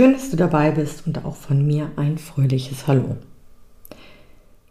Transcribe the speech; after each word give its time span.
Schön, 0.00 0.14
dass 0.14 0.30
du 0.30 0.36
dabei 0.38 0.70
bist 0.70 1.06
und 1.06 1.26
auch 1.26 1.36
von 1.36 1.66
mir 1.66 1.90
ein 1.96 2.16
fröhliches 2.16 2.86
Hallo. 2.86 3.18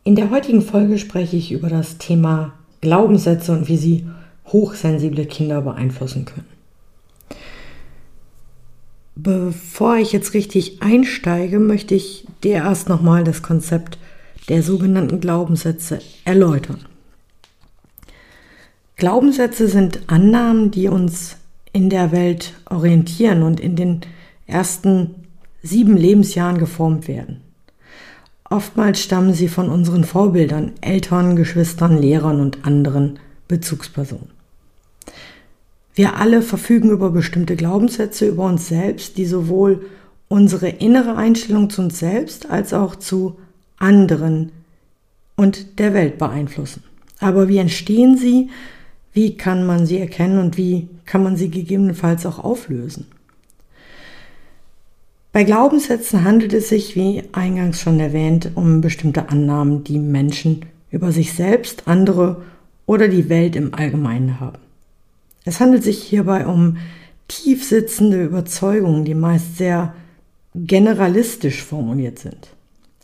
In 0.03 0.15
der 0.15 0.31
heutigen 0.31 0.63
Folge 0.63 0.97
spreche 0.97 1.37
ich 1.37 1.51
über 1.51 1.69
das 1.69 1.99
Thema 1.99 2.53
Glaubenssätze 2.81 3.51
und 3.51 3.67
wie 3.67 3.77
sie 3.77 4.07
hochsensible 4.47 5.27
Kinder 5.27 5.61
beeinflussen 5.61 6.25
können. 6.25 6.47
Bevor 9.15 9.97
ich 9.97 10.13
jetzt 10.13 10.33
richtig 10.33 10.81
einsteige, 10.81 11.59
möchte 11.59 11.93
ich 11.93 12.25
dir 12.43 12.55
erst 12.55 12.89
nochmal 12.89 13.23
das 13.23 13.43
Konzept 13.43 13.99
der 14.47 14.63
sogenannten 14.63 15.19
Glaubenssätze 15.19 15.99
erläutern. 16.25 16.85
Glaubenssätze 18.95 19.67
sind 19.67 20.09
Annahmen, 20.09 20.71
die 20.71 20.87
uns 20.87 21.37
in 21.71 21.91
der 21.91 22.11
Welt 22.11 22.55
orientieren 22.65 23.43
und 23.43 23.59
in 23.59 23.75
den 23.75 24.01
ersten 24.47 25.18
sieben 25.63 25.97
Lebensjahren 25.97 26.57
geformt 26.57 27.07
werden. 27.07 27.41
Oftmals 28.49 29.01
stammen 29.01 29.33
sie 29.33 29.47
von 29.47 29.69
unseren 29.69 30.03
Vorbildern, 30.03 30.71
Eltern, 30.81 31.35
Geschwistern, 31.35 31.97
Lehrern 31.97 32.39
und 32.39 32.65
anderen 32.65 33.19
Bezugspersonen. 33.47 34.31
Wir 35.93 36.15
alle 36.15 36.41
verfügen 36.41 36.91
über 36.91 37.11
bestimmte 37.11 37.55
Glaubenssätze 37.55 38.27
über 38.27 38.45
uns 38.45 38.67
selbst, 38.67 39.17
die 39.17 39.25
sowohl 39.25 39.85
unsere 40.29 40.69
innere 40.69 41.15
Einstellung 41.15 41.69
zu 41.69 41.81
uns 41.81 41.99
selbst 41.99 42.49
als 42.49 42.73
auch 42.73 42.95
zu 42.95 43.37
anderen 43.77 44.51
und 45.35 45.79
der 45.79 45.93
Welt 45.93 46.17
beeinflussen. 46.17 46.83
Aber 47.19 47.49
wie 47.49 47.57
entstehen 47.57 48.17
sie? 48.17 48.49
Wie 49.13 49.35
kann 49.35 49.65
man 49.65 49.85
sie 49.85 49.99
erkennen 49.99 50.39
und 50.39 50.57
wie 50.57 50.87
kann 51.05 51.23
man 51.23 51.35
sie 51.35 51.49
gegebenenfalls 51.49 52.25
auch 52.25 52.39
auflösen? 52.39 53.07
Bei 55.39 55.45
Glaubenssätzen 55.45 56.25
handelt 56.25 56.51
es 56.51 56.67
sich, 56.67 56.97
wie 56.97 57.23
eingangs 57.31 57.79
schon 57.79 58.01
erwähnt, 58.01 58.51
um 58.55 58.81
bestimmte 58.81 59.29
Annahmen, 59.29 59.85
die 59.85 59.97
Menschen 59.97 60.65
über 60.91 61.13
sich 61.13 61.31
selbst, 61.31 61.83
andere 61.85 62.41
oder 62.85 63.07
die 63.07 63.29
Welt 63.29 63.55
im 63.55 63.73
Allgemeinen 63.73 64.41
haben. 64.41 64.57
Es 65.45 65.61
handelt 65.61 65.81
sich 65.81 66.03
hierbei 66.03 66.45
um 66.45 66.75
tief 67.29 67.63
sitzende 67.63 68.21
Überzeugungen, 68.21 69.05
die 69.05 69.15
meist 69.15 69.55
sehr 69.57 69.93
generalistisch 70.55 71.63
formuliert 71.63 72.19
sind. 72.19 72.49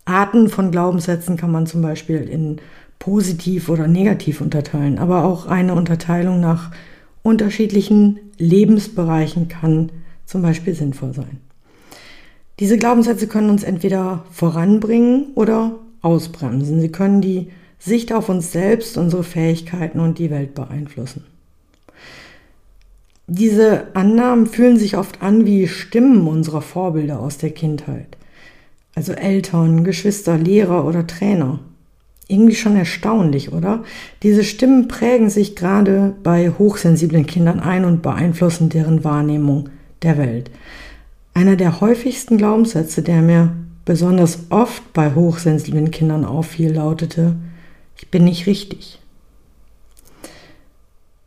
Arten 0.03 0.49
von 0.49 0.71
Glaubenssätzen 0.71 1.37
kann 1.37 1.53
man 1.53 1.67
zum 1.67 1.81
Beispiel 1.81 2.17
in 2.17 2.57
positiv 2.99 3.69
oder 3.69 3.87
negativ 3.87 4.41
unterteilen, 4.41 4.99
aber 4.99 5.23
auch 5.23 5.45
eine 5.45 5.73
Unterteilung 5.73 6.41
nach 6.41 6.71
unterschiedlichen 7.23 8.19
Lebensbereichen 8.37 9.47
kann 9.47 9.89
zum 10.25 10.41
Beispiel 10.41 10.75
sinnvoll 10.75 11.13
sein. 11.13 11.44
Diese 12.59 12.77
Glaubenssätze 12.77 13.27
können 13.27 13.49
uns 13.49 13.63
entweder 13.63 14.25
voranbringen 14.31 15.27
oder 15.35 15.75
ausbremsen. 16.01 16.79
Sie 16.79 16.91
können 16.91 17.21
die 17.21 17.51
Sicht 17.79 18.13
auf 18.13 18.29
uns 18.29 18.51
selbst, 18.51 18.97
unsere 18.97 19.23
Fähigkeiten 19.23 19.99
und 19.99 20.19
die 20.19 20.29
Welt 20.29 20.55
beeinflussen. 20.55 21.25
Diese 23.27 23.87
Annahmen 23.95 24.45
fühlen 24.45 24.77
sich 24.77 24.97
oft 24.97 25.21
an 25.21 25.45
wie 25.45 25.67
Stimmen 25.67 26.27
unserer 26.27 26.61
Vorbilder 26.61 27.19
aus 27.19 27.37
der 27.37 27.49
Kindheit. 27.49 28.17
Also 28.93 29.13
Eltern, 29.13 29.83
Geschwister, 29.83 30.37
Lehrer 30.37 30.85
oder 30.85 31.07
Trainer. 31.07 31.59
Irgendwie 32.27 32.55
schon 32.55 32.75
erstaunlich, 32.75 33.51
oder? 33.51 33.83
Diese 34.23 34.43
Stimmen 34.43 34.87
prägen 34.87 35.29
sich 35.29 35.55
gerade 35.55 36.15
bei 36.23 36.49
hochsensiblen 36.51 37.25
Kindern 37.25 37.59
ein 37.59 37.83
und 37.83 38.01
beeinflussen 38.01 38.69
deren 38.69 39.03
Wahrnehmung 39.03 39.69
der 40.01 40.17
Welt. 40.17 40.49
Einer 41.35 41.57
der 41.57 41.81
häufigsten 41.81 42.37
Glaubenssätze, 42.37 43.03
der 43.03 43.21
mir 43.21 43.53
besonders 43.83 44.45
oft 44.49 44.93
bei 44.93 45.13
hochsensiblen 45.13 45.91
Kindern 45.91 46.23
auffiel, 46.23 46.73
lautete, 46.73 47.35
ich 47.97 48.09
bin 48.09 48.23
nicht 48.23 48.47
richtig. 48.47 48.99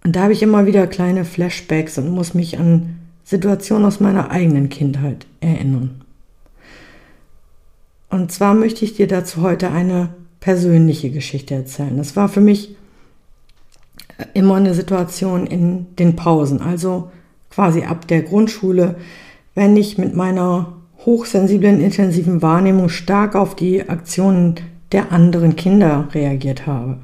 Und 0.02 0.16
da 0.16 0.22
habe 0.22 0.32
ich 0.32 0.42
immer 0.42 0.64
wieder 0.64 0.86
kleine 0.86 1.26
Flashbacks 1.26 1.98
und 1.98 2.08
muss 2.08 2.32
mich 2.32 2.58
an 2.58 2.98
Situationen 3.22 3.84
aus 3.84 4.00
meiner 4.00 4.30
eigenen 4.30 4.70
Kindheit 4.70 5.26
erinnern. 5.40 6.00
Und 8.08 8.32
zwar 8.32 8.54
möchte 8.54 8.86
ich 8.86 8.94
dir 8.94 9.08
dazu 9.08 9.42
heute 9.42 9.70
eine 9.70 10.08
persönliche 10.40 11.10
Geschichte 11.10 11.54
erzählen. 11.54 11.98
Das 11.98 12.16
war 12.16 12.30
für 12.30 12.40
mich 12.40 12.76
immer 14.32 14.54
eine 14.54 14.72
Situation 14.72 15.46
in 15.46 15.94
den 15.96 16.16
Pausen, 16.16 16.62
also 16.62 17.10
quasi 17.50 17.82
ab 17.82 18.08
der 18.08 18.22
Grundschule 18.22 18.96
wenn 19.58 19.76
ich 19.76 19.98
mit 19.98 20.14
meiner 20.14 20.74
hochsensiblen, 21.04 21.80
intensiven 21.80 22.42
Wahrnehmung 22.42 22.88
stark 22.88 23.34
auf 23.34 23.56
die 23.56 23.88
Aktionen 23.88 24.54
der 24.92 25.10
anderen 25.10 25.56
Kinder 25.56 26.06
reagiert 26.14 26.68
habe. 26.68 26.98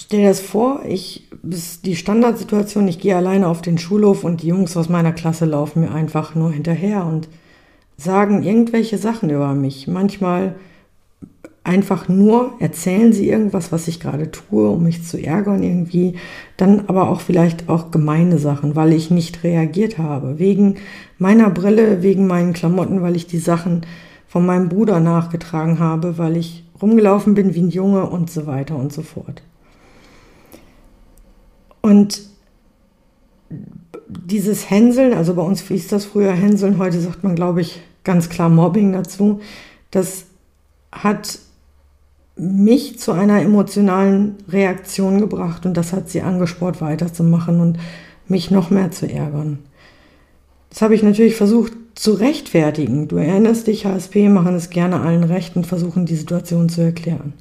Stell 0.00 0.20
dir 0.20 0.28
das 0.28 0.40
vor, 0.40 0.80
ich 0.88 1.28
bis 1.42 1.82
die 1.82 1.96
Standardsituation, 1.96 2.88
ich 2.88 2.98
gehe 2.98 3.14
alleine 3.14 3.46
auf 3.46 3.60
den 3.60 3.76
Schulhof 3.76 4.24
und 4.24 4.42
die 4.42 4.46
Jungs 4.46 4.74
aus 4.74 4.88
meiner 4.88 5.12
Klasse 5.12 5.44
laufen 5.44 5.82
mir 5.82 5.92
einfach 5.92 6.34
nur 6.34 6.50
hinterher 6.50 7.04
und 7.04 7.28
sagen 7.98 8.42
irgendwelche 8.42 8.96
Sachen 8.96 9.28
über 9.28 9.52
mich. 9.52 9.86
Manchmal 9.86 10.54
einfach 11.64 12.08
nur 12.08 12.54
erzählen 12.58 13.12
sie 13.12 13.28
irgendwas, 13.28 13.70
was 13.70 13.86
ich 13.86 14.00
gerade 14.00 14.30
tue, 14.30 14.68
um 14.68 14.82
mich 14.82 15.04
zu 15.04 15.22
ärgern 15.22 15.62
irgendwie. 15.62 16.16
Dann 16.56 16.84
aber 16.88 17.08
auch 17.08 17.20
vielleicht 17.20 17.68
auch 17.68 17.90
gemeine 17.90 18.38
Sachen, 18.38 18.74
weil 18.74 18.92
ich 18.92 19.10
nicht 19.10 19.44
reagiert 19.44 19.98
habe. 19.98 20.38
Wegen 20.38 20.76
meiner 21.18 21.50
Brille, 21.50 22.02
wegen 22.02 22.26
meinen 22.26 22.52
Klamotten, 22.52 23.02
weil 23.02 23.16
ich 23.16 23.26
die 23.26 23.38
Sachen 23.38 23.86
von 24.26 24.44
meinem 24.44 24.68
Bruder 24.68 24.98
nachgetragen 24.98 25.78
habe, 25.78 26.18
weil 26.18 26.36
ich 26.36 26.64
rumgelaufen 26.80 27.34
bin 27.34 27.54
wie 27.54 27.62
ein 27.62 27.70
Junge 27.70 28.08
und 28.08 28.30
so 28.30 28.46
weiter 28.46 28.76
und 28.76 28.92
so 28.92 29.02
fort. 29.02 29.42
Und 31.80 32.22
dieses 34.08 34.68
Hänseln, 34.68 35.14
also 35.14 35.34
bei 35.34 35.42
uns 35.42 35.60
hieß 35.62 35.88
das 35.88 36.06
früher 36.06 36.32
Hänseln, 36.32 36.78
heute 36.78 37.00
sagt 37.00 37.22
man, 37.22 37.34
glaube 37.34 37.60
ich, 37.60 37.80
ganz 38.04 38.28
klar 38.28 38.48
Mobbing 38.48 38.92
dazu, 38.92 39.40
das 39.90 40.26
hat 40.90 41.38
mich 42.36 42.98
zu 42.98 43.12
einer 43.12 43.42
emotionalen 43.42 44.36
Reaktion 44.48 45.18
gebracht 45.20 45.66
und 45.66 45.76
das 45.76 45.92
hat 45.92 46.08
sie 46.08 46.22
angespornt, 46.22 46.80
weiterzumachen 46.80 47.60
und 47.60 47.78
mich 48.26 48.50
noch 48.50 48.70
mehr 48.70 48.90
zu 48.90 49.06
ärgern. 49.06 49.58
Das 50.70 50.80
habe 50.80 50.94
ich 50.94 51.02
natürlich 51.02 51.36
versucht 51.36 51.72
zu 51.94 52.14
rechtfertigen. 52.14 53.08
Du 53.08 53.16
erinnerst 53.16 53.66
dich, 53.66 53.84
HSP 53.84 54.30
machen 54.30 54.54
es 54.54 54.70
gerne 54.70 55.00
allen 55.00 55.24
recht 55.24 55.56
und 55.56 55.66
versuchen 55.66 56.06
die 56.06 56.16
Situation 56.16 56.70
zu 56.70 56.80
erklären. 56.80 57.34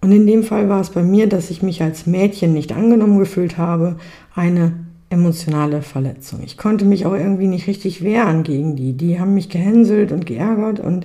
Und 0.00 0.12
in 0.12 0.26
dem 0.26 0.44
Fall 0.44 0.68
war 0.68 0.80
es 0.80 0.90
bei 0.90 1.02
mir, 1.02 1.28
dass 1.28 1.50
ich 1.50 1.62
mich 1.62 1.82
als 1.82 2.06
Mädchen 2.06 2.52
nicht 2.52 2.72
angenommen 2.72 3.18
gefühlt 3.18 3.58
habe, 3.58 3.96
eine 4.34 4.72
emotionale 5.10 5.82
Verletzung. 5.82 6.40
Ich 6.44 6.56
konnte 6.56 6.84
mich 6.84 7.06
auch 7.06 7.14
irgendwie 7.14 7.48
nicht 7.48 7.66
richtig 7.66 8.04
wehren 8.04 8.44
gegen 8.44 8.76
die. 8.76 8.92
Die 8.92 9.18
haben 9.18 9.34
mich 9.34 9.48
gehänselt 9.48 10.12
und 10.12 10.26
geärgert 10.26 10.78
und 10.78 11.04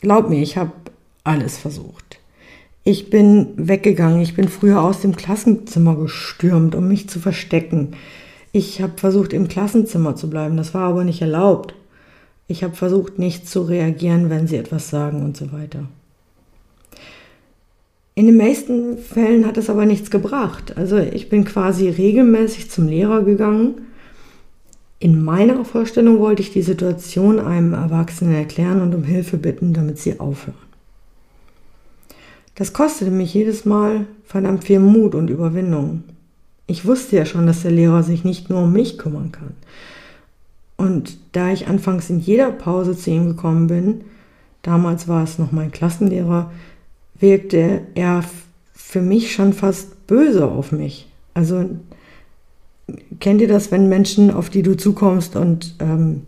glaub 0.00 0.28
mir, 0.28 0.40
ich 0.40 0.56
habe 0.56 0.72
alles 1.26 1.58
versucht. 1.58 2.18
Ich 2.84 3.10
bin 3.10 3.48
weggegangen. 3.56 4.20
Ich 4.20 4.34
bin 4.36 4.48
früher 4.48 4.80
aus 4.80 5.00
dem 5.00 5.16
Klassenzimmer 5.16 5.96
gestürmt, 5.96 6.74
um 6.76 6.86
mich 6.86 7.08
zu 7.08 7.18
verstecken. 7.18 7.94
Ich 8.52 8.80
habe 8.80 8.92
versucht, 8.96 9.32
im 9.32 9.48
Klassenzimmer 9.48 10.14
zu 10.14 10.30
bleiben. 10.30 10.56
Das 10.56 10.72
war 10.72 10.88
aber 10.88 11.02
nicht 11.02 11.20
erlaubt. 11.20 11.74
Ich 12.46 12.62
habe 12.62 12.76
versucht, 12.76 13.18
nicht 13.18 13.48
zu 13.48 13.62
reagieren, 13.62 14.30
wenn 14.30 14.46
sie 14.46 14.56
etwas 14.56 14.88
sagen 14.88 15.24
und 15.24 15.36
so 15.36 15.50
weiter. 15.52 15.80
In 18.14 18.26
den 18.26 18.36
meisten 18.36 18.96
Fällen 18.96 19.46
hat 19.46 19.56
es 19.58 19.68
aber 19.68 19.84
nichts 19.84 20.10
gebracht. 20.10 20.76
Also 20.76 20.96
ich 20.96 21.28
bin 21.28 21.44
quasi 21.44 21.88
regelmäßig 21.88 22.70
zum 22.70 22.86
Lehrer 22.86 23.24
gegangen. 23.24 23.88
In 25.00 25.22
meiner 25.22 25.64
Vorstellung 25.64 26.20
wollte 26.20 26.40
ich 26.40 26.52
die 26.52 26.62
Situation 26.62 27.38
einem 27.40 27.74
Erwachsenen 27.74 28.34
erklären 28.34 28.80
und 28.80 28.94
um 28.94 29.02
Hilfe 29.02 29.36
bitten, 29.36 29.74
damit 29.74 29.98
sie 29.98 30.18
aufhören. 30.18 30.65
Das 32.56 32.72
kostete 32.72 33.10
mich 33.10 33.32
jedes 33.32 33.64
Mal 33.64 34.06
verdammt 34.24 34.64
viel 34.64 34.80
Mut 34.80 35.14
und 35.14 35.30
Überwindung. 35.30 36.02
Ich 36.66 36.84
wusste 36.84 37.16
ja 37.16 37.24
schon, 37.24 37.46
dass 37.46 37.62
der 37.62 37.70
Lehrer 37.70 38.02
sich 38.02 38.24
nicht 38.24 38.50
nur 38.50 38.62
um 38.62 38.72
mich 38.72 38.98
kümmern 38.98 39.30
kann. 39.30 39.54
Und 40.76 41.18
da 41.32 41.52
ich 41.52 41.68
anfangs 41.68 42.10
in 42.10 42.18
jeder 42.18 42.50
Pause 42.50 42.96
zu 42.96 43.10
ihm 43.10 43.28
gekommen 43.28 43.66
bin, 43.66 44.00
damals 44.62 45.06
war 45.06 45.22
es 45.22 45.38
noch 45.38 45.52
mein 45.52 45.70
Klassenlehrer, 45.70 46.50
wirkte 47.18 47.82
er 47.94 48.24
für 48.74 49.00
mich 49.00 49.32
schon 49.32 49.52
fast 49.52 50.06
böse 50.06 50.46
auf 50.46 50.72
mich. 50.72 51.08
Also 51.34 51.68
kennt 53.20 53.40
ihr 53.40 53.48
das, 53.48 53.70
wenn 53.70 53.88
Menschen, 53.88 54.30
auf 54.30 54.48
die 54.50 54.62
du 54.62 54.76
zukommst 54.76 55.36
und 55.36 55.76
ähm, 55.80 56.22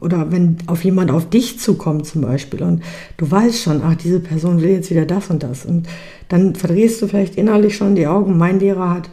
oder 0.00 0.32
wenn 0.32 0.58
auf 0.66 0.84
jemand 0.84 1.10
auf 1.10 1.28
dich 1.28 1.58
zukommt 1.58 2.06
zum 2.06 2.22
Beispiel 2.22 2.62
und 2.62 2.82
du 3.16 3.30
weißt 3.30 3.62
schon, 3.62 3.82
ach, 3.82 3.94
diese 3.94 4.20
Person 4.20 4.60
will 4.60 4.70
jetzt 4.70 4.90
wieder 4.90 5.06
das 5.06 5.30
und 5.30 5.42
das 5.42 5.64
und 5.64 5.88
dann 6.28 6.54
verdrehst 6.54 7.00
du 7.02 7.06
vielleicht 7.06 7.36
innerlich 7.36 7.76
schon 7.76 7.94
die 7.94 8.06
Augen. 8.06 8.38
Mein 8.38 8.60
Lehrer 8.60 8.90
hat 8.90 9.10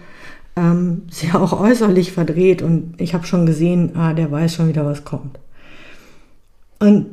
ähm, 0.55 1.03
sie 1.11 1.31
auch 1.33 1.59
äußerlich 1.59 2.11
verdreht 2.11 2.61
und 2.61 2.95
ich 2.97 3.13
habe 3.13 3.25
schon 3.25 3.45
gesehen, 3.45 3.91
ah, 3.95 4.13
der 4.13 4.31
weiß 4.31 4.55
schon 4.55 4.69
wieder, 4.69 4.85
was 4.85 5.03
kommt. 5.03 5.39
Und 6.79 7.07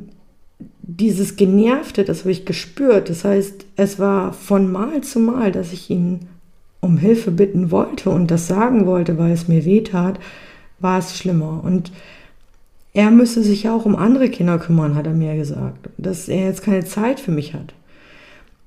dieses 0.81 1.35
Genervte, 1.35 2.03
das 2.03 2.19
habe 2.19 2.31
ich 2.31 2.45
gespürt. 2.45 3.09
Das 3.09 3.25
heißt, 3.25 3.65
es 3.75 3.99
war 3.99 4.33
von 4.33 4.71
Mal 4.71 5.01
zu 5.01 5.19
Mal, 5.19 5.51
dass 5.51 5.73
ich 5.73 5.89
ihn 5.89 6.27
um 6.79 6.97
Hilfe 6.97 7.31
bitten 7.31 7.71
wollte 7.71 8.11
und 8.11 8.29
das 8.29 8.47
sagen 8.47 8.85
wollte, 8.85 9.17
weil 9.17 9.31
es 9.31 9.47
mir 9.47 9.65
weh 9.65 9.81
tat, 9.81 10.19
war 10.79 10.99
es 10.99 11.17
schlimmer. 11.17 11.63
Und 11.63 11.91
er 12.95 13.11
müsse 13.11 13.43
sich 13.43 13.67
auch 13.67 13.85
um 13.85 13.97
andere 13.97 14.29
Kinder 14.29 14.57
kümmern, 14.57 14.95
hat 14.95 15.05
er 15.05 15.13
mir 15.13 15.35
gesagt, 15.35 15.89
dass 15.97 16.29
er 16.29 16.45
jetzt 16.45 16.63
keine 16.63 16.85
Zeit 16.85 17.19
für 17.19 17.31
mich 17.31 17.53
hat. 17.53 17.73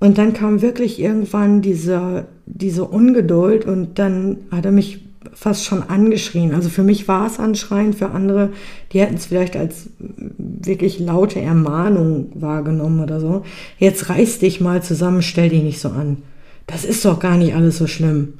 Und 0.00 0.18
dann 0.18 0.34
kam 0.34 0.60
wirklich 0.60 1.00
irgendwann 1.00 1.62
diese, 1.62 2.26
diese 2.44 2.84
Ungeduld 2.84 3.64
und 3.64 3.98
dann 3.98 4.36
hat 4.50 4.66
er 4.66 4.70
mich 4.70 5.00
fast 5.32 5.64
schon 5.64 5.82
angeschrien. 5.82 6.54
Also 6.54 6.68
für 6.68 6.82
mich 6.82 7.08
war 7.08 7.26
es 7.26 7.38
anschreien, 7.38 7.94
für 7.94 8.10
andere, 8.10 8.50
die 8.92 9.00
hätten 9.00 9.16
es 9.16 9.26
vielleicht 9.26 9.56
als 9.56 9.88
wirklich 10.36 11.00
laute 11.00 11.40
Ermahnung 11.40 12.30
wahrgenommen 12.34 13.00
oder 13.00 13.20
so. 13.20 13.44
Jetzt 13.78 14.10
reiß 14.10 14.40
dich 14.40 14.60
mal 14.60 14.82
zusammen, 14.82 15.22
stell 15.22 15.48
dich 15.48 15.62
nicht 15.62 15.80
so 15.80 15.88
an. 15.88 16.18
Das 16.66 16.84
ist 16.84 17.02
doch 17.06 17.18
gar 17.18 17.38
nicht 17.38 17.54
alles 17.54 17.78
so 17.78 17.86
schlimm. 17.86 18.34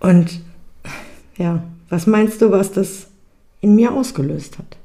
Und 0.00 0.40
ja, 1.38 1.62
was 1.88 2.06
meinst 2.06 2.42
du, 2.42 2.50
was 2.50 2.72
das 2.72 3.08
in 3.60 3.74
mir 3.74 3.92
ausgelöst 3.92 4.58
hat? 4.58 4.76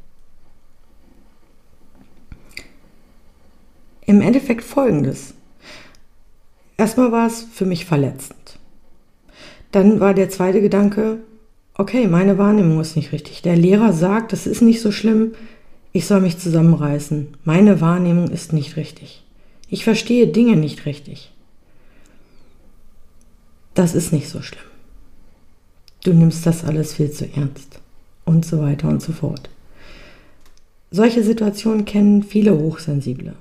Im 4.06 4.22
Endeffekt 4.22 4.64
folgendes. 4.64 5.34
Erstmal 6.78 7.12
war 7.12 7.28
es 7.28 7.44
für 7.44 7.66
mich 7.66 7.86
verletzend. 7.86 8.60
Dann 9.72 10.00
war 10.00 10.14
der 10.14 10.30
zweite 10.30 10.62
Gedanke, 10.62 11.20
okay, 11.76 12.08
meine 12.08 12.38
Wahrnehmung 12.38 12.80
ist 12.82 12.96
nicht 12.96 13.12
richtig. 13.12 13.42
Der 13.42 13.56
Lehrer 13.56 13.94
sagt, 13.94 14.34
das 14.34 14.48
ist 14.48 14.62
nicht 14.62 14.82
so 14.82 14.92
schlimm, 14.92 15.34
ich 15.94 16.06
soll 16.08 16.22
mich 16.22 16.38
zusammenreißen. 16.38 17.38
Meine 17.44 17.82
Wahrnehmung 17.82 18.30
ist 18.30 18.54
nicht 18.54 18.76
richtig. 18.78 19.24
Ich 19.70 19.84
verstehe 19.84 20.28
Dinge 20.28 20.56
nicht 20.56 20.86
richtig. 20.86 21.32
Das 23.74 23.96
ist 23.96 24.12
nicht 24.12 24.30
so 24.30 24.42
schlimm. 24.42 24.71
Du 26.04 26.14
nimmst 26.14 26.46
das 26.46 26.64
alles 26.64 26.94
viel 26.94 27.12
zu 27.12 27.26
ernst. 27.34 27.80
Und 28.26 28.46
so 28.46 28.62
weiter 28.62 28.88
und 28.88 29.02
so 29.02 29.12
fort. 29.12 29.50
Solche 30.92 31.24
Situationen 31.24 31.86
kennen 31.86 32.24
viele 32.24 32.58
Hochsensible. 32.58 33.34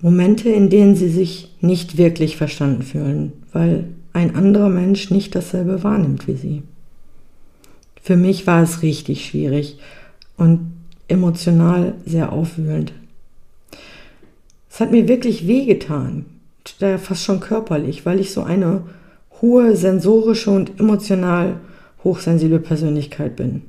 Momente, 0.00 0.48
in 0.50 0.70
denen 0.70 0.96
sie 0.96 1.08
sich 1.08 1.54
nicht 1.60 1.96
wirklich 1.96 2.36
verstanden 2.36 2.82
fühlen, 2.82 3.32
weil 3.52 3.88
ein 4.12 4.34
anderer 4.36 4.68
Mensch 4.68 5.10
nicht 5.10 5.34
dasselbe 5.34 5.82
wahrnimmt 5.82 6.28
wie 6.28 6.36
sie. 6.36 6.62
Für 8.02 8.16
mich 8.16 8.46
war 8.46 8.62
es 8.62 8.82
richtig 8.82 9.26
schwierig 9.26 9.78
und 10.36 10.72
emotional 11.08 11.94
sehr 12.04 12.32
aufwühlend. 12.32 12.92
Es 14.70 14.80
hat 14.80 14.90
mir 14.90 15.08
wirklich 15.08 15.46
wehgetan, 15.46 16.26
fast 16.98 17.24
schon 17.24 17.40
körperlich, 17.40 18.04
weil 18.04 18.20
ich 18.20 18.32
so 18.32 18.42
eine 18.42 18.82
hohe 19.44 19.76
sensorische 19.76 20.50
und 20.50 20.80
emotional 20.80 21.56
hochsensible 22.02 22.60
Persönlichkeit 22.60 23.36
bin. 23.36 23.60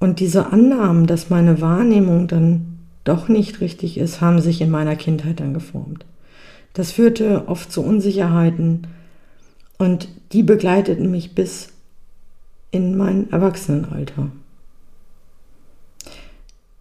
Und 0.00 0.18
diese 0.18 0.52
Annahmen, 0.52 1.06
dass 1.06 1.30
meine 1.30 1.60
Wahrnehmung 1.60 2.26
dann 2.26 2.78
doch 3.04 3.28
nicht 3.28 3.60
richtig 3.60 3.98
ist, 3.98 4.20
haben 4.20 4.40
sich 4.40 4.60
in 4.60 4.70
meiner 4.70 4.96
Kindheit 4.96 5.38
dann 5.38 5.54
geformt. 5.54 6.04
Das 6.72 6.90
führte 6.90 7.46
oft 7.46 7.70
zu 7.70 7.84
Unsicherheiten 7.84 8.88
und 9.78 10.08
die 10.32 10.42
begleiteten 10.42 11.08
mich 11.08 11.36
bis 11.36 11.68
in 12.72 12.96
mein 12.96 13.30
Erwachsenenalter. 13.30 14.32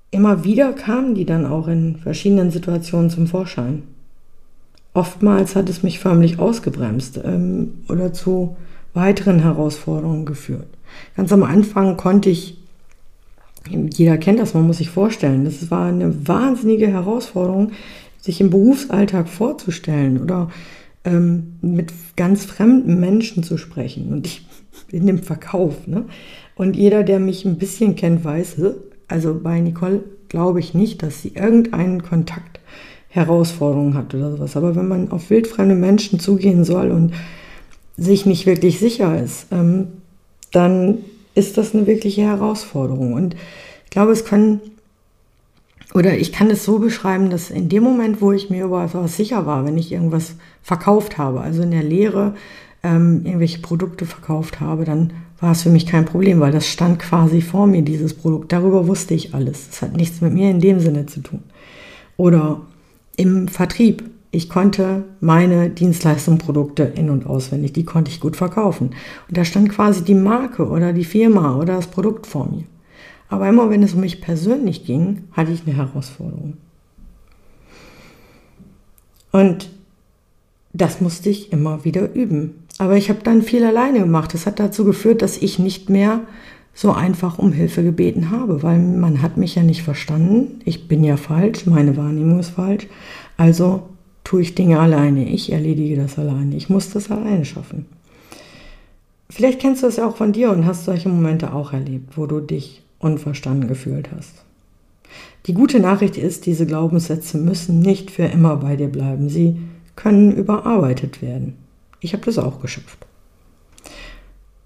Immer 0.09 0.43
wieder 0.43 0.73
kamen 0.73 1.13
die 1.13 1.25
dann 1.25 1.45
auch 1.45 1.67
in 1.67 1.97
verschiedenen 1.97 2.49
Situationen 2.49 3.11
zum 3.11 3.27
Vorschein. 3.27 3.83
Oftmals 4.93 5.55
hat 5.55 5.69
es 5.69 5.83
mich 5.83 5.99
förmlich 5.99 6.39
ausgebremst 6.39 7.19
ähm, 7.23 7.83
oder 7.89 8.13
zu 8.13 8.55
weiteren 8.93 9.39
Herausforderungen 9.39 10.25
geführt. 10.25 10.67
Ganz 11.15 11.31
am 11.33 11.43
Anfang 11.43 11.97
konnte 11.97 12.29
ich 12.29 12.57
jeder 13.69 14.17
kennt 14.17 14.39
das, 14.39 14.53
man 14.53 14.67
muss 14.67 14.77
sich 14.77 14.89
vorstellen. 14.89 15.45
Das 15.45 15.71
war 15.71 15.85
eine 15.85 16.27
wahnsinnige 16.27 16.87
Herausforderung, 16.87 17.71
sich 18.19 18.41
im 18.41 18.49
Berufsalltag 18.49 19.29
vorzustellen 19.29 20.21
oder 20.21 20.49
ähm, 21.05 21.57
mit 21.61 21.93
ganz 22.15 22.45
fremden 22.45 22.99
Menschen 22.99 23.43
zu 23.43 23.57
sprechen. 23.57 24.11
Und 24.11 24.27
ich 24.27 24.45
bin 24.91 25.07
im 25.07 25.19
Verkauf. 25.19 25.87
Ne? 25.87 26.05
Und 26.55 26.75
jeder, 26.75 27.03
der 27.03 27.19
mich 27.19 27.45
ein 27.45 27.57
bisschen 27.57 27.95
kennt, 27.95 28.23
weiß, 28.23 28.61
also 29.07 29.39
bei 29.41 29.59
Nicole 29.59 30.03
glaube 30.29 30.59
ich 30.59 30.73
nicht, 30.73 31.03
dass 31.03 31.21
sie 31.21 31.33
irgendeinen 31.35 32.03
Kontakt 32.03 32.59
Herausforderungen 33.13 33.93
hat 33.93 34.15
oder 34.15 34.31
sowas. 34.31 34.57
Aber 34.57 34.75
wenn 34.75 34.87
man 34.87 35.11
auf 35.11 35.29
wildfremde 35.29 35.75
Menschen 35.75 36.19
zugehen 36.19 36.63
soll 36.63 36.89
und 36.89 37.13
sich 37.95 38.25
nicht 38.25 38.47
wirklich 38.47 38.79
sicher 38.79 39.21
ist, 39.21 39.45
ähm, 39.51 39.87
dann 40.51 40.97
ist 41.35 41.57
das 41.59 41.75
eine 41.75 41.85
wirkliche 41.85 42.23
Herausforderung. 42.23 43.13
Und 43.13 43.35
ich 43.83 43.91
glaube, 43.91 44.13
es 44.13 44.25
kann, 44.25 44.61
oder 45.93 46.17
ich 46.17 46.31
kann 46.31 46.49
es 46.49 46.65
so 46.65 46.79
beschreiben, 46.79 47.29
dass 47.29 47.51
in 47.51 47.69
dem 47.69 47.83
Moment, 47.83 48.19
wo 48.19 48.31
ich 48.31 48.49
mir 48.49 48.65
über 48.65 48.83
etwas 48.83 49.15
sicher 49.15 49.45
war, 49.45 49.63
wenn 49.63 49.77
ich 49.77 49.91
irgendwas 49.91 50.33
verkauft 50.63 51.19
habe, 51.19 51.41
also 51.41 51.61
in 51.61 51.69
der 51.69 51.83
Lehre 51.83 52.33
ähm, 52.81 53.21
irgendwelche 53.25 53.59
Produkte 53.59 54.07
verkauft 54.07 54.59
habe, 54.59 54.85
dann 54.85 55.13
war 55.39 55.51
es 55.51 55.61
für 55.61 55.69
mich 55.69 55.85
kein 55.85 56.05
Problem, 56.05 56.39
weil 56.39 56.51
das 56.51 56.67
stand 56.67 56.97
quasi 56.97 57.41
vor 57.41 57.67
mir, 57.67 57.83
dieses 57.83 58.15
Produkt. 58.15 58.51
Darüber 58.51 58.87
wusste 58.87 59.13
ich 59.13 59.35
alles. 59.35 59.69
Das 59.69 59.83
hat 59.83 59.95
nichts 59.95 60.19
mit 60.19 60.33
mir 60.33 60.49
in 60.49 60.59
dem 60.59 60.79
Sinne 60.79 61.05
zu 61.05 61.19
tun. 61.21 61.43
Oder 62.17 62.61
im 63.15 63.47
Vertrieb 63.47 64.03
ich 64.35 64.49
konnte 64.49 65.03
meine 65.21 65.69
Dienstleistungen, 65.69 66.39
Produkte 66.39 66.81
in- 66.81 67.11
und 67.11 67.27
auswendig, 67.27 67.73
die 67.73 67.85
konnte 67.85 68.09
ich 68.09 68.19
gut 68.19 68.35
verkaufen. 68.35 68.95
Und 69.27 69.37
da 69.37 69.45
stand 69.45 69.69
quasi 69.69 70.03
die 70.03 70.15
Marke 70.15 70.67
oder 70.67 70.91
die 70.91 71.05
Firma 71.05 71.55
oder 71.55 71.75
das 71.75 71.85
Produkt 71.85 72.25
vor 72.25 72.49
mir. 72.49 72.63
Aber 73.29 73.47
immer 73.47 73.69
wenn 73.69 73.83
es 73.83 73.93
um 73.93 73.99
mich 73.99 74.21
persönlich 74.21 74.85
ging, 74.85 75.25
hatte 75.33 75.51
ich 75.51 75.67
eine 75.67 75.77
Herausforderung. 75.77 76.57
Und 79.31 79.69
das 80.73 80.99
musste 80.99 81.29
ich 81.29 81.53
immer 81.53 81.85
wieder 81.85 82.11
üben. 82.15 82.65
Aber 82.79 82.97
ich 82.97 83.09
habe 83.09 83.19
dann 83.21 83.43
viel 83.43 83.63
alleine 83.63 83.99
gemacht. 83.99 84.33
Das 84.33 84.47
hat 84.47 84.59
dazu 84.59 84.83
geführt, 84.83 85.21
dass 85.21 85.37
ich 85.37 85.59
nicht 85.59 85.91
mehr 85.91 86.21
so 86.73 86.91
einfach 86.91 87.37
um 87.37 87.51
Hilfe 87.51 87.83
gebeten 87.83 88.31
habe, 88.31 88.63
weil 88.63 88.79
man 88.79 89.21
hat 89.21 89.37
mich 89.37 89.55
ja 89.55 89.63
nicht 89.63 89.83
verstanden. 89.83 90.59
Ich 90.65 90.87
bin 90.87 91.03
ja 91.03 91.17
falsch, 91.17 91.65
meine 91.65 91.95
Wahrnehmung 91.97 92.39
ist 92.39 92.49
falsch. 92.49 92.87
Also 93.37 93.83
tue 94.23 94.41
ich 94.41 94.55
Dinge 94.55 94.79
alleine. 94.79 95.29
Ich 95.29 95.51
erledige 95.51 95.95
das 95.95 96.17
alleine. 96.17 96.55
Ich 96.55 96.69
muss 96.69 96.89
das 96.89 97.11
alleine 97.11 97.45
schaffen. 97.45 97.85
Vielleicht 99.29 99.59
kennst 99.59 99.83
du 99.83 99.87
es 99.87 99.97
ja 99.97 100.07
auch 100.07 100.17
von 100.17 100.31
dir 100.31 100.51
und 100.51 100.65
hast 100.65 100.85
solche 100.85 101.09
Momente 101.09 101.53
auch 101.53 101.73
erlebt, 101.73 102.17
wo 102.17 102.25
du 102.25 102.39
dich 102.39 102.83
unverstanden 102.99 103.67
gefühlt 103.67 104.09
hast. 104.15 104.43
Die 105.45 105.53
gute 105.53 105.79
Nachricht 105.79 106.17
ist, 106.17 106.45
diese 106.45 106.65
Glaubenssätze 106.65 107.37
müssen 107.37 107.79
nicht 107.79 108.11
für 108.11 108.25
immer 108.25 108.55
bei 108.57 108.75
dir 108.75 108.87
bleiben. 108.87 109.29
Sie 109.29 109.59
können 109.95 110.31
überarbeitet 110.31 111.21
werden. 111.21 111.55
Ich 111.99 112.13
habe 112.13 112.25
das 112.25 112.37
auch 112.37 112.61
geschafft. 112.61 113.05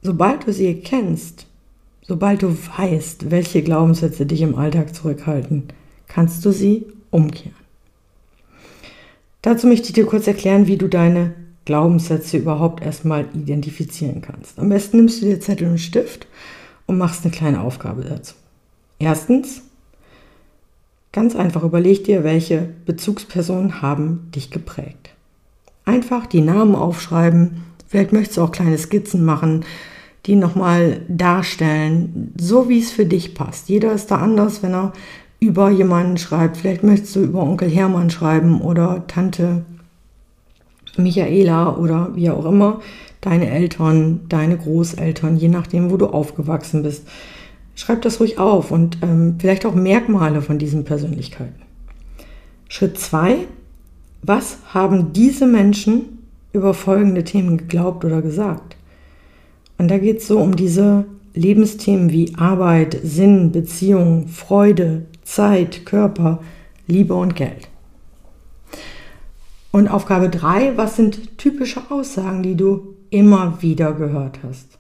Sobald 0.02 0.48
du 0.48 0.54
sie 0.54 0.76
kennst, 0.76 1.48
sobald 2.08 2.42
du 2.42 2.56
weißt, 2.78 3.30
welche 3.30 3.62
Glaubenssätze 3.62 4.26
dich 4.26 4.42
im 4.42 4.56
Alltag 4.56 4.96
zurückhalten, 4.96 5.64
kannst 6.08 6.44
du 6.46 6.52
sie 6.52 6.86
umkehren. 7.12 7.56
Dazu 9.42 9.68
möchte 9.68 9.88
ich 9.88 9.94
dir 9.94 10.06
kurz 10.06 10.28
erklären, 10.28 10.68
wie 10.68 10.78
du 10.78 10.88
deine 10.88 11.34
Glaubenssätze 11.66 12.38
überhaupt 12.38 12.82
erstmal 12.82 13.26
identifizieren 13.34 14.22
kannst. 14.22 14.58
Am 14.58 14.70
besten 14.70 14.98
nimmst 14.98 15.22
du 15.22 15.26
dir 15.26 15.40
Zettel 15.40 15.70
und 15.70 15.80
Stift 15.80 16.28
und 16.86 16.98
machst 16.98 17.24
eine 17.24 17.34
kleine 17.34 17.62
Aufgabe 17.62 18.04
dazu. 18.04 18.36
Erstens, 19.00 19.64
ganz 21.12 21.36
einfach 21.36 21.64
überleg 21.64 22.06
dir, 22.06 22.24
welche 22.24 22.70
Bezugspersonen 22.86 23.82
haben 23.82 24.32
dich 24.34 24.50
geprägt. 24.50 25.10
Einfach 25.86 26.26
die 26.26 26.42
Namen 26.42 26.76
aufschreiben, 26.76 27.64
vielleicht 27.88 28.14
möchtest 28.14 28.38
du 28.38 28.44
auch 28.44 28.52
kleine 28.52 28.78
Skizzen 28.78 29.24
machen, 29.24 29.66
die 30.28 30.36
nochmal 30.36 31.02
darstellen, 31.08 32.34
so 32.38 32.68
wie 32.68 32.80
es 32.80 32.92
für 32.92 33.06
dich 33.06 33.34
passt. 33.34 33.70
Jeder 33.70 33.94
ist 33.94 34.12
da 34.12 34.18
anders, 34.18 34.62
wenn 34.62 34.74
er 34.74 34.94
über 35.40 35.70
jemanden 35.70 36.18
schreibt. 36.18 36.58
Vielleicht 36.58 36.84
möchtest 36.84 37.16
du 37.16 37.22
über 37.22 37.42
Onkel 37.42 37.70
Hermann 37.70 38.10
schreiben 38.10 38.60
oder 38.60 39.06
Tante 39.08 39.64
Michaela 40.98 41.78
oder 41.78 42.10
wie 42.16 42.30
auch 42.30 42.46
immer. 42.46 42.82
Deine 43.22 43.50
Eltern, 43.50 44.22
deine 44.28 44.58
Großeltern, 44.58 45.38
je 45.38 45.48
nachdem, 45.48 45.92
wo 45.92 45.98
du 45.98 46.08
aufgewachsen 46.08 46.84
bist. 46.84 47.08
Schreib 47.76 48.02
das 48.02 48.20
ruhig 48.20 48.38
auf 48.38 48.72
und 48.72 48.98
ähm, 49.04 49.36
vielleicht 49.40 49.66
auch 49.66 49.76
Merkmale 49.76 50.42
von 50.42 50.58
diesen 50.58 50.84
Persönlichkeiten. 50.84 51.62
Schritt 52.68 53.00
2. 53.00 53.46
Was 54.24 54.58
haben 54.74 55.14
diese 55.14 55.46
Menschen 55.46 56.20
über 56.52 56.74
folgende 56.74 57.24
Themen 57.24 57.58
geglaubt 57.58 58.04
oder 58.04 58.22
gesagt? 58.22 58.67
Und 59.78 59.90
da 59.90 59.98
geht 59.98 60.20
es 60.20 60.28
so 60.28 60.40
um 60.40 60.56
diese 60.56 61.06
Lebensthemen 61.34 62.12
wie 62.12 62.34
Arbeit, 62.36 62.98
Sinn, 63.04 63.52
Beziehung, 63.52 64.28
Freude, 64.28 65.06
Zeit, 65.24 65.86
Körper, 65.86 66.40
Liebe 66.88 67.14
und 67.14 67.36
Geld. 67.36 67.70
Und 69.72 69.88
Aufgabe 69.88 70.30
3, 70.30 70.78
was 70.78 70.96
sind 70.96 71.38
typische 71.38 71.82
Aussagen, 71.92 72.42
die 72.42 72.56
du 72.56 72.96
immer 73.10 73.62
wieder 73.62 73.94
gehört 73.94 74.40
hast? 74.44 74.80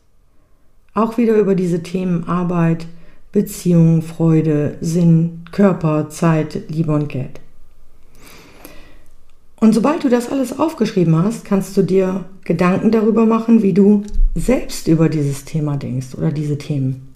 Auch 0.94 1.18
wieder 1.18 1.36
über 1.36 1.54
diese 1.54 1.84
Themen 1.84 2.28
Arbeit, 2.28 2.88
Beziehung, 3.32 4.02
Freude, 4.02 4.78
Sinn, 4.82 5.44
Körper, 5.52 6.10
Zeit, 6.10 6.64
Liebe 6.70 6.92
und 6.92 7.10
Geld. 7.10 7.40
Und 9.60 9.74
sobald 9.74 10.04
du 10.04 10.10
das 10.10 10.32
alles 10.32 10.60
aufgeschrieben 10.60 11.16
hast, 11.16 11.44
kannst 11.44 11.76
du 11.76 11.82
dir 11.82 12.26
Gedanken 12.44 12.92
darüber 12.92 13.26
machen, 13.26 13.64
wie 13.64 13.74
du 13.74 14.04
selbst 14.36 14.88
über 14.88 15.10
dieses 15.10 15.46
Thema 15.46 15.78
denkst 15.78 16.16
oder 16.16 16.32
diese 16.32 16.58
Themen. 16.58 17.14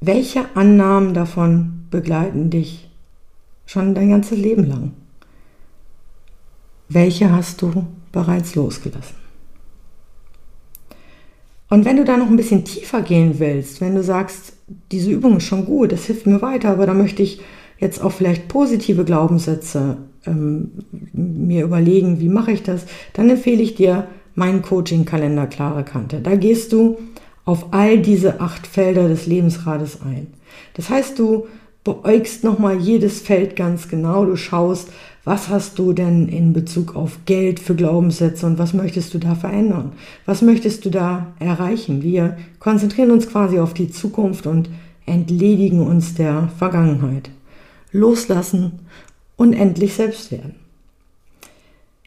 Welche 0.00 0.44
Annahmen 0.56 1.14
davon 1.14 1.84
begleiten 1.90 2.50
dich 2.50 2.88
schon 3.66 3.94
dein 3.94 4.10
ganzes 4.10 4.38
Leben 4.38 4.64
lang? 4.64 4.92
Welche 6.88 7.30
hast 7.30 7.62
du 7.62 7.86
bereits 8.10 8.54
losgelassen? 8.54 9.16
Und 11.70 11.84
wenn 11.84 11.98
du 11.98 12.04
da 12.04 12.16
noch 12.16 12.28
ein 12.28 12.36
bisschen 12.36 12.64
tiefer 12.64 13.02
gehen 13.02 13.38
willst, 13.38 13.80
wenn 13.80 13.94
du 13.94 14.02
sagst, 14.02 14.54
diese 14.90 15.10
Übung 15.10 15.36
ist 15.36 15.44
schon 15.44 15.66
gut, 15.66 15.92
das 15.92 16.06
hilft 16.06 16.26
mir 16.26 16.40
weiter, 16.40 16.70
aber 16.70 16.86
da 16.86 16.94
möchte 16.94 17.22
ich 17.22 17.40
jetzt 17.78 18.02
auch 18.02 18.12
vielleicht 18.12 18.48
positive 18.48 19.04
Glaubenssätze 19.04 19.98
ähm, 20.26 20.70
mir 21.18 21.64
überlegen, 21.64 22.20
wie 22.20 22.28
mache 22.28 22.52
ich 22.52 22.62
das, 22.62 22.86
dann 23.12 23.28
empfehle 23.28 23.62
ich 23.62 23.74
dir 23.74 24.06
meinen 24.34 24.62
Coaching-Kalender 24.62 25.46
Klare 25.46 25.84
Kante. 25.84 26.20
Da 26.20 26.36
gehst 26.36 26.72
du 26.72 26.98
auf 27.44 27.72
all 27.72 27.98
diese 27.98 28.40
acht 28.40 28.66
Felder 28.66 29.08
des 29.08 29.26
Lebensrades 29.26 30.00
ein. 30.02 30.28
Das 30.74 30.90
heißt, 30.90 31.18
du 31.18 31.46
beäugst 31.82 32.44
nochmal 32.44 32.76
jedes 32.76 33.20
Feld 33.20 33.56
ganz 33.56 33.88
genau, 33.88 34.24
du 34.24 34.36
schaust, 34.36 34.90
was 35.24 35.48
hast 35.48 35.78
du 35.78 35.92
denn 35.92 36.28
in 36.28 36.52
Bezug 36.52 36.96
auf 36.96 37.18
Geld 37.26 37.60
für 37.60 37.74
Glaubenssätze 37.74 38.46
und 38.46 38.58
was 38.58 38.72
möchtest 38.72 39.12
du 39.12 39.18
da 39.18 39.34
verändern? 39.34 39.92
Was 40.24 40.42
möchtest 40.42 40.84
du 40.84 40.90
da 40.90 41.28
erreichen? 41.38 42.02
Wir 42.02 42.36
konzentrieren 42.60 43.10
uns 43.10 43.28
quasi 43.28 43.58
auf 43.58 43.74
die 43.74 43.90
Zukunft 43.90 44.46
und 44.46 44.70
entledigen 45.04 45.86
uns 45.86 46.14
der 46.14 46.48
Vergangenheit. 46.58 47.30
Loslassen 47.92 48.80
und 49.36 49.52
endlich 49.52 49.94
selbst 49.94 50.30
werden. 50.30 50.54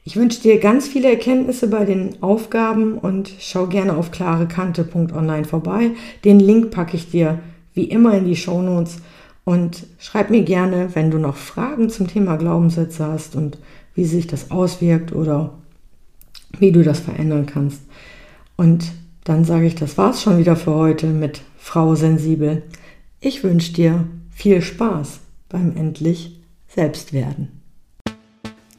Ich 0.03 0.15
wünsche 0.15 0.41
dir 0.41 0.59
ganz 0.59 0.87
viele 0.87 1.11
Erkenntnisse 1.11 1.67
bei 1.67 1.85
den 1.85 2.23
Aufgaben 2.23 2.97
und 2.97 3.31
schau 3.39 3.67
gerne 3.67 3.95
auf 3.95 4.09
klarekante.online 4.09 5.45
vorbei. 5.45 5.91
Den 6.25 6.39
Link 6.39 6.71
packe 6.71 6.97
ich 6.97 7.11
dir 7.11 7.39
wie 7.73 7.83
immer 7.83 8.17
in 8.17 8.25
die 8.25 8.35
Show 8.35 8.61
Notes 8.63 8.97
und 9.43 9.85
schreib 9.99 10.31
mir 10.31 10.41
gerne, 10.41 10.89
wenn 10.93 11.11
du 11.11 11.19
noch 11.19 11.35
Fragen 11.35 11.89
zum 11.89 12.07
Thema 12.07 12.37
Glaubenssätze 12.37 13.05
hast 13.05 13.35
und 13.35 13.59
wie 13.93 14.05
sich 14.05 14.25
das 14.25 14.49
auswirkt 14.49 15.13
oder 15.13 15.53
wie 16.57 16.71
du 16.71 16.83
das 16.83 16.99
verändern 16.99 17.45
kannst. 17.45 17.81
Und 18.57 18.91
dann 19.23 19.45
sage 19.45 19.67
ich, 19.67 19.75
das 19.75 19.99
war's 19.99 20.23
schon 20.23 20.39
wieder 20.39 20.55
für 20.55 20.73
heute 20.73 21.07
mit 21.07 21.41
Frau 21.57 21.93
Sensibel. 21.93 22.63
Ich 23.19 23.43
wünsche 23.43 23.73
dir 23.73 24.07
viel 24.31 24.63
Spaß 24.63 25.19
beim 25.47 25.75
endlich 25.77 26.41
selbst 26.67 27.13
werden. 27.13 27.60